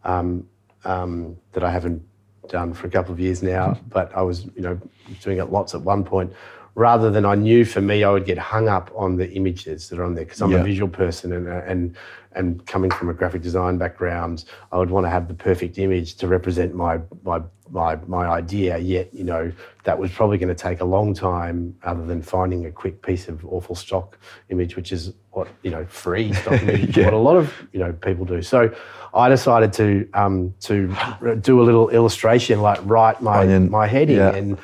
[0.04, 0.46] um,
[0.86, 2.02] um, that I haven't
[2.50, 3.90] done for a couple of years now, Mm-hmm.
[3.90, 4.80] but I was, you know,
[5.22, 6.34] doing it lots at one point.
[6.76, 10.00] Rather than I knew for me, I would get hung up on the images that
[10.00, 10.60] are on there because I'm Yeah.
[10.60, 11.96] a visual person and uh, and
[12.34, 16.16] and coming from a graphic design background, I would want to have the perfect image
[16.16, 18.78] to represent my my my my idea.
[18.78, 19.52] Yet, you know,
[19.84, 23.28] that was probably going to take a long time, other than finding a quick piece
[23.28, 24.18] of awful stock
[24.50, 27.94] image, which is what you know, free stock image, what a lot of you know
[27.94, 28.42] people do.
[28.44, 28.74] So,
[29.14, 30.96] I decided to um, to
[31.42, 34.36] do a little illustration, like write my my heading yeah.
[34.36, 34.58] and.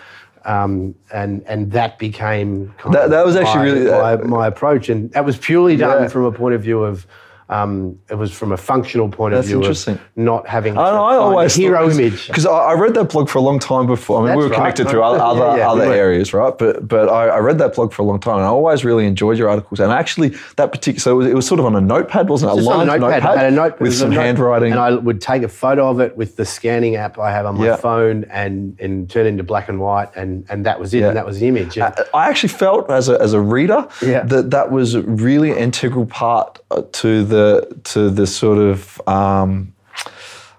[0.46, 3.56] Um, and and that became kind That- of that was actually
[3.90, 6.08] my, really- my, my approach, and that was purely done Yeah.
[6.08, 7.08] from a point of view of
[7.48, 9.96] Um, it was from a functional point of That's view interesting.
[9.96, 12.26] of not having I, I always a hero image.
[12.28, 14.22] because I, I read that blog for a long time before.
[14.22, 14.92] I mean, we That's were connected right.
[14.92, 15.94] through other Yeah, other, yeah, other were.
[15.94, 16.58] areas, right?
[16.58, 19.06] But but I, I read that blog for a long time, and I always really
[19.06, 19.80] enjoyed your articles.
[19.80, 22.54] And actually, that particular so it was, it was sort of on a notepad, wasn't
[22.54, 22.56] it?
[22.56, 23.38] Just a on lined a notepad.
[23.38, 24.72] I had a note it with some handwriting.
[24.72, 27.58] and I would take a photo of it with the scanning app I have on
[27.60, 27.76] my Yeah.
[27.76, 31.02] phone and and turn it into black and white, and and that was it.
[31.02, 31.10] Yeah.
[31.10, 31.78] And that was the image.
[31.78, 34.24] And- I actually felt as a, as a reader Yeah.
[34.24, 37.35] that that was a really integral part uh, to the
[37.84, 39.74] to the sort of um,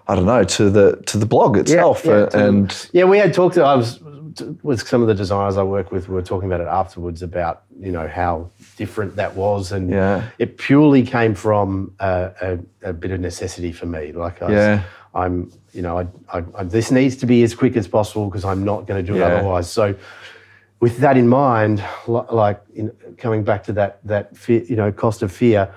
[0.07, 3.17] I don't know to the to the blog itself yeah, uh, to- and yeah, we
[3.17, 3.57] had talked.
[3.57, 3.99] I was
[4.61, 6.07] with some of the designers I work with.
[6.09, 10.29] We were talking about it afterwards about you know how different that was, and Yeah.
[10.37, 12.31] it purely came from a,
[12.83, 14.11] a, a bit of necessity for me.
[14.11, 14.83] Like, I was, Yeah.
[15.15, 16.05] I'm you know I,
[16.37, 19.11] I, I, this needs to be as quick as possible because I'm not going to
[19.11, 19.69] do it otherwise.
[19.71, 19.95] So.
[20.79, 25.23] With that in mind, like in, coming back to that that fear, you know cost
[25.23, 25.73] of fear,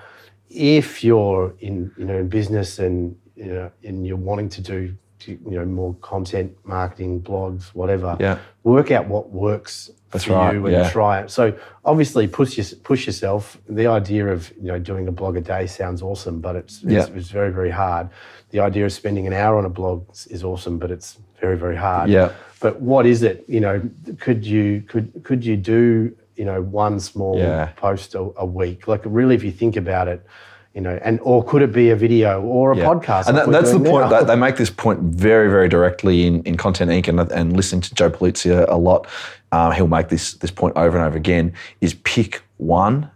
[0.53, 4.93] if you're in you know in business and you know and you're wanting to do
[5.25, 8.37] you know more content marketing blogs whatever Yeah.
[8.63, 10.89] work out what works That's for right, you and yeah.
[10.89, 11.53] try it so
[11.85, 15.67] obviously push your, push yourself the idea of you know doing a blog a day
[15.67, 17.07] sounds awesome but it's it's, Yeah.
[17.15, 18.09] it's very very hard
[18.49, 21.55] the idea of spending an hour on a blog is- is awesome but it's very
[21.57, 22.31] very hard Yeah.
[22.59, 23.81] but what is it you know
[24.19, 27.67] could you could could you do you know one small Yeah.
[27.75, 30.25] post a, a week like really if you think about it
[30.73, 32.85] you know and or could it be a video or a Yeah.
[32.85, 34.09] podcast And like that, that's the doing point.
[34.09, 37.07] That they make this point very, very directly in, in Content Inc.
[37.09, 39.05] and, and listening to Joe Pulizzi a lot.
[39.51, 43.11] Um, he'll make this this point over and over again: is pick one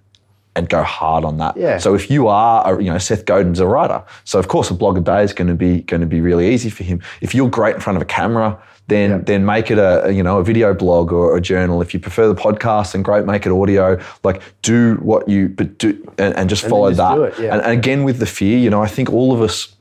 [0.58, 1.56] and go hard on that.
[1.56, 1.78] Yeah.
[1.78, 4.74] So if you are, a, you know, Seth Godin's a writer, so of course a
[4.74, 7.02] blog a day is going to be going to be really easy for him.
[7.22, 10.40] If you're great in front of a camera, then then make it a you know
[10.40, 11.82] a video blog or a journal.
[11.82, 14.00] If you prefer the podcast, and great, make it audio.
[14.24, 17.18] Like do what you but do and, and just then follow just that.
[17.18, 17.54] it, yeah.
[17.54, 19.76] and, and again with the fear, you know, I think all of us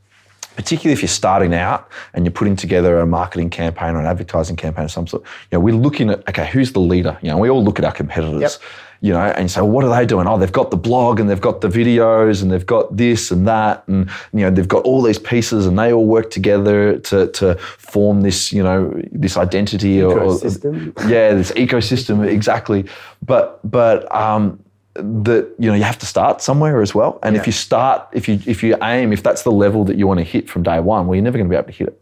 [0.57, 4.57] particularly if you're starting out and you're putting together a marketing campaign or an advertising
[4.57, 7.19] campaign of some sort, you know, we're looking at, okay, who's the leader?
[7.23, 8.51] You know, we all look at our competitors, Yep.
[9.01, 10.27] You know, and say, well, what are they doing?
[10.27, 13.47] Oh, they've got the blog and they've got the videos and they've got this and
[13.47, 13.85] that.
[13.89, 17.55] And, you know, they've got all these pieces and they all work together to, to
[17.57, 21.09] form this, you know, this identity or, or Ecosystem.
[21.09, 22.85] yeah, this ecosystem exactly.
[23.25, 24.59] But but um,
[24.95, 27.19] that you know you have to start somewhere as well.
[27.23, 30.07] And if you start, if you if you aim, if that's the level that you
[30.07, 31.89] want to hit from day one, well, you're never going to be able to hit
[31.89, 32.01] it.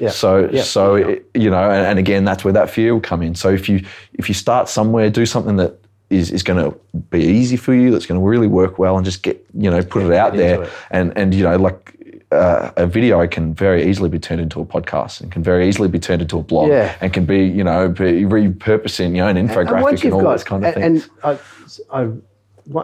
[0.00, 0.10] Yeah.
[0.10, 0.62] So Yeah.
[0.62, 1.06] so Yeah.
[1.08, 3.34] it- you know, and, and again, that's where that fear will come in.
[3.34, 5.78] So if you if you start somewhere, do something that
[6.12, 6.78] is, is going to
[7.10, 9.82] be easy for you, that's going to really work well, and just get you know
[9.82, 10.70] put it out there, it.
[10.90, 11.96] and and you know like.
[12.32, 15.86] Uh, a video can very easily be turned into a podcast and can very easily
[15.86, 16.96] be turned into a blog Yeah.
[17.02, 20.64] and can be, you know, be repurposing, you know, an infographic and, all this kind
[20.64, 20.82] of thing.
[20.82, 21.38] and, I,
[21.92, 22.02] I,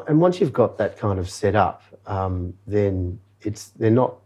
[0.07, 4.17] and once you've got that kind of set up, um, then it's they're not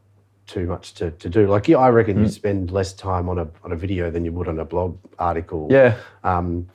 [0.49, 1.47] too much to, to do.
[1.47, 2.23] Like yeah, I reckon Mm.
[2.23, 4.99] you spend less time on a on a video than you would on a blog
[5.21, 5.69] article.
[5.71, 6.69] yeah, Um,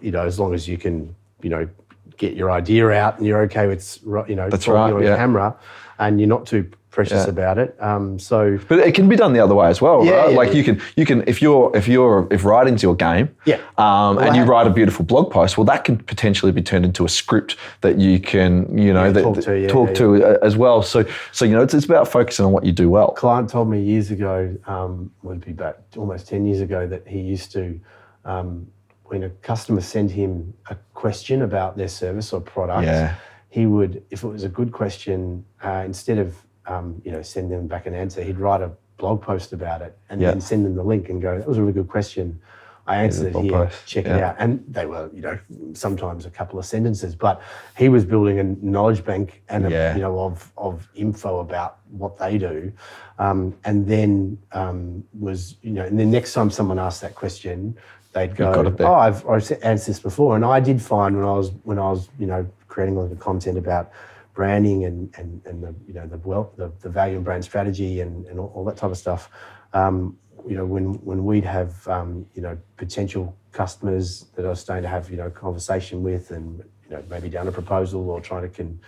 [0.00, 1.68] you know, as long as you can, you know,
[2.16, 5.16] get your idea out and you're okay with, you know, That's right, on yeah.
[5.16, 5.56] camera,
[5.98, 7.30] and you're not too precious Yeah.
[7.30, 7.76] about it.
[7.78, 10.30] Um, so but it can be done the other way as well, Yeah, right?
[10.30, 13.56] yeah, like you can, you can, if you're, if you're, if writing's your game, Yeah.
[13.76, 16.86] um, and I you write a beautiful blog post, well, that can potentially be turned
[16.86, 20.38] into a script that you can, you know, that, talk to, yeah, talk to uh,
[20.42, 20.80] as well.
[20.82, 23.08] So, so you know, it's, it's about focusing on what you do well.
[23.12, 27.20] client told me years ago, um, would be back almost 10 years ago, that he
[27.20, 27.78] used to,
[28.24, 28.68] um,
[29.08, 33.14] when a customer sent him a question about their service or product, Yeah.
[33.48, 36.34] he would, if it was a good question, uh, instead of,
[36.66, 39.96] um, you know, send them back an answer, he'd write a blog post about it
[40.10, 40.30] and Yeah.
[40.32, 42.40] then send them the link and go, that was a really good question.
[42.88, 44.36] I answered it here, post, check it out.
[44.38, 45.36] And they were, you know,
[45.72, 47.40] sometimes a couple of sentences, but
[47.76, 49.94] he was building a knowledge bank and a, Yeah.
[49.96, 52.70] you know of of info about what they do,
[53.18, 57.76] um, and then um, was you know, and then next time someone asked that question,
[58.16, 61.24] they'd go, got it "Oh, I've, I've answered this before." And I did find when
[61.24, 63.92] I was when I was you know creating all the content about
[64.34, 68.00] branding and and, and the you know the wealth the, the value and brand strategy
[68.00, 69.30] and, and all, all that type of stuff.
[69.72, 70.16] Um,
[70.48, 74.82] you know, when when we'd have um, you know potential customers that I was starting
[74.82, 78.42] to have you know conversation with, and you know maybe down a proposal or trying
[78.42, 78.78] to con,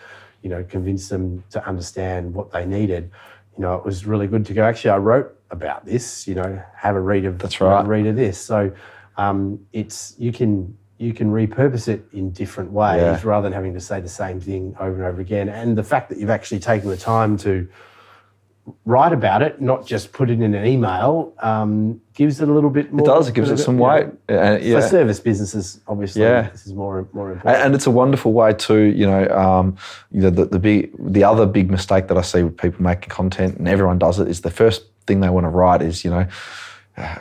[0.42, 3.10] you know convince them to understand what they needed.
[3.56, 4.62] You know, it was really good to go.
[4.62, 6.28] Actually, I wrote about this.
[6.28, 7.84] You know, have a read of That's right.
[7.86, 8.38] read of this.
[8.38, 8.72] So
[9.18, 13.20] um, it's you can you can repurpose it in different ways Yeah.
[13.22, 15.48] rather than having to say the same thing over and over again.
[15.48, 17.68] And the fact that you've actually taken the time to
[18.84, 22.68] write about it, not just put it in an email, um, gives it a little
[22.68, 23.06] bit more.
[23.06, 23.28] It does.
[23.28, 24.06] It gives it some you know, weight.
[24.28, 24.80] Uh, yeah.
[24.80, 26.50] For service businesses, obviously, Yeah.
[26.50, 27.56] this is more more important.
[27.64, 28.80] and it's a wonderful way too.
[29.00, 29.76] You know, um,
[30.10, 33.08] you know the, the big, the other big mistake that I see with people making
[33.08, 36.10] content, and everyone does it, is the first thing they want to write is, you
[36.10, 36.26] know,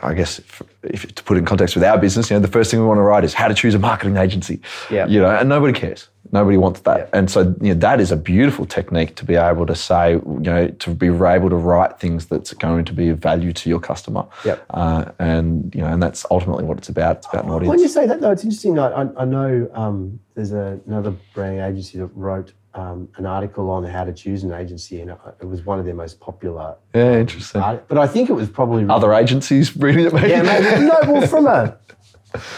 [0.02, 2.48] I guess if, if to put it in context with our business, you know, the
[2.48, 4.60] first thing we want to write is how to choose a marketing agency.
[4.90, 5.06] Yeah.
[5.06, 6.08] You know, and nobody cares.
[6.30, 7.08] Nobody wants that.
[7.14, 10.22] And so, you know, that is a beautiful technique to be able to say, you
[10.40, 13.80] know, to be able to write things that's going to be of value to your
[13.80, 14.26] customer.
[14.44, 14.66] Yep.
[14.70, 17.18] Uh, and you know, and that's ultimately what it's about.
[17.18, 17.70] It's about an audience.
[17.70, 18.78] When you say that, though, it's interesting.
[18.78, 23.70] I, I, I know um, there's a, another branding agency that wrote um, an article
[23.70, 26.76] on how to choose an agency, and it, was one of their most popular.
[26.94, 27.60] yeah, interesting.
[27.60, 30.28] art- But I think it was probably Other agencies reading it, maybe.
[30.28, 31.12] Yeah, maybe no.
[31.12, 31.76] Well, from a,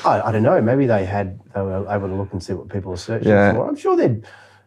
[0.05, 0.61] I, I don't know.
[0.61, 3.53] Maybe they had they were able to look and see what people are searching Yeah.
[3.55, 3.69] for.
[3.69, 4.25] I'm sure they'd,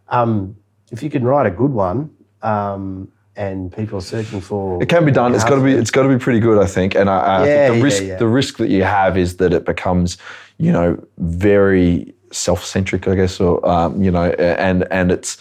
[0.08, 0.56] um,
[0.92, 2.10] if you can write a good one,
[2.42, 4.82] um, and people are searching for.
[4.82, 5.34] It can be done.
[5.36, 5.74] It's got to be.
[5.74, 6.96] It's got to be pretty good, I think.
[6.96, 8.16] And I, I Yeah, think the yeah, risk, yeah.
[8.18, 10.18] the risk that you have is that it becomes,
[10.58, 15.38] you know, very self-centric, I guess, or um, you know, and and it's,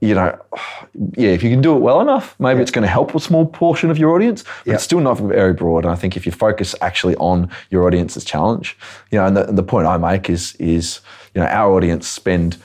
[0.00, 0.38] you know,
[1.16, 3.46] yeah, if you can do it well enough, maybe it's going to help a small
[3.46, 4.74] portion of your audience, but Yeah.
[4.74, 5.84] it's still not very broad.
[5.84, 8.76] And I think if you focus actually on your audience's challenge,
[9.10, 11.00] you know, and the, and the point I make is is
[11.34, 12.56] you know our audience spend.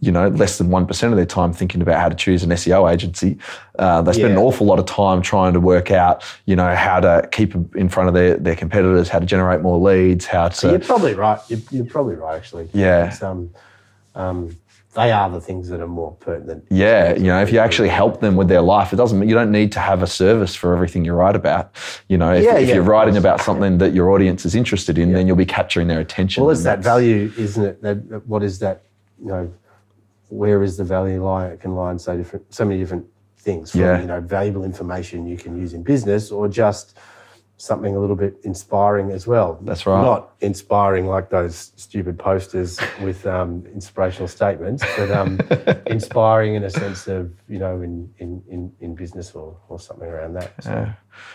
[0.00, 2.50] You know, less than one percent of their time thinking about how to choose an
[2.50, 3.38] SEO agency.
[3.78, 7.00] Uh, they spend an awful lot of time trying to work out, you know, how
[7.00, 10.70] to keep in front of their, their competitors, how to generate more leads, how to.
[10.70, 11.38] You're probably right.
[11.48, 12.68] You're, you're probably right, actually.
[12.72, 13.16] Yeah.
[13.22, 13.50] Um,
[14.14, 14.56] um,
[14.94, 16.66] they are the things that are more pertinent.
[16.68, 19.28] Yeah, you know, if you actually help them with their life, it doesn't.
[19.28, 21.70] You don't need to have a service for everything you write about.
[22.08, 24.98] You know, if, Yeah, if yeah, you're writing about something that your audience is interested
[24.98, 26.42] in, then you'll be capturing their attention.
[26.42, 27.82] Well, it's that value, isn't it?
[27.82, 28.82] That what is that?
[29.20, 29.54] You know,
[30.30, 31.46] where is the value lie?
[31.48, 33.06] It can lie in so different, so many different
[33.38, 33.72] things.
[33.72, 34.00] From, Yeah.
[34.00, 36.96] You know, valuable information you can use in business, or just
[37.60, 39.58] something a little bit inspiring as well.
[39.62, 40.00] That's right.
[40.02, 45.38] Not inspiring like those stupid posters with um, inspirational statements, but um,
[45.86, 50.08] inspiring in a sense of you know in in in, in business or or something
[50.08, 50.52] around that.
[50.62, 50.92] So, Yeah.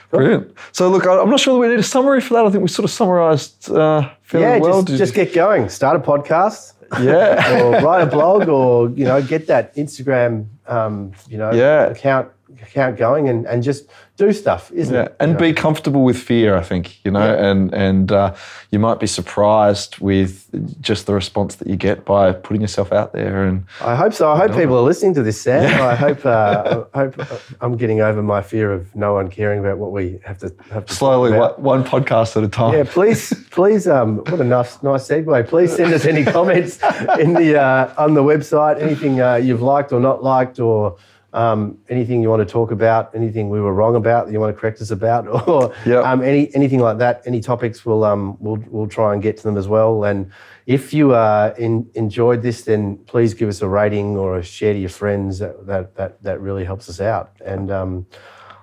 [0.09, 0.53] Brilliant.
[0.71, 2.45] So, look, I'm not sure that we need a summary for that.
[2.45, 4.83] I think we sort of summarised uh, fairly yeah, well.
[4.83, 5.69] just, just get going.
[5.69, 6.73] Start a podcast.
[7.01, 7.61] yeah.
[7.63, 11.87] or write a blog or you know get that Instagram um, you know Yeah.
[11.87, 12.29] account
[12.61, 13.87] account going and, and just
[14.17, 15.39] do stuff isn't Yeah, it and You know?
[15.39, 16.55] be comfortable with fear.
[16.55, 17.47] I think you know, Yeah.
[17.49, 18.33] and and uh,
[18.71, 20.47] you might be surprised with
[20.81, 23.43] just the response that you get by putting yourself out there.
[23.43, 26.85] And I hope so I hope people are listening to this Sam I hope uh,
[26.93, 27.21] I hope
[27.59, 30.85] I'm getting over my fear of no one caring about what we have to have
[30.85, 32.73] to slowly, one podcast at a time.
[32.73, 33.85] Yeah, please, please.
[33.87, 35.47] Um, what a nice, nice segue.
[35.47, 36.81] Please send us any comments
[37.19, 38.81] in the uh, on the website.
[38.81, 40.95] Anything uh, you've liked or not liked, or
[41.35, 44.55] um, anything you want to talk about, anything we were wrong about that you want
[44.55, 46.03] to correct us about, or Yep.
[46.05, 47.21] um, any anything like that.
[47.25, 50.05] Any topics, we'll um, we'll we'll try and get to them as well.
[50.05, 50.31] And
[50.65, 54.73] if you uh, in, enjoyed this, then please give us a rating or a share
[54.73, 55.39] to your friends.
[55.39, 57.31] That that that, that really helps us out.
[57.45, 58.05] And um,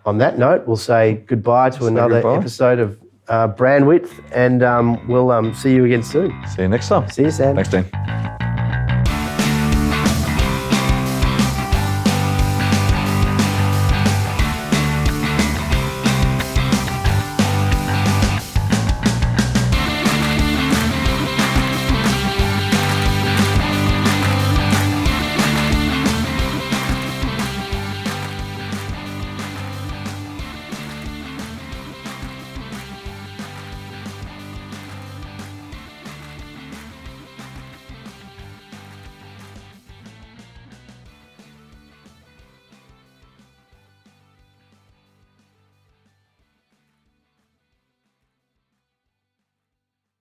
[0.05, 2.37] on that note, we'll say goodbye to another goodbye.
[2.39, 6.33] episode of uh, Brand Width, and um, we'll um, see you again soon.
[6.49, 7.09] See you next time.
[7.11, 7.55] See you, Sam.
[7.55, 8.22] Thanks, Dean.